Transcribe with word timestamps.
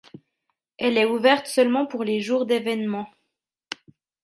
Elle 0.79 0.97
est 0.97 1.05
ouverte 1.05 1.45
seulement 1.45 1.85
pour 1.85 2.03
les 2.03 2.21
jours 2.21 2.47
d'événements. 2.47 3.07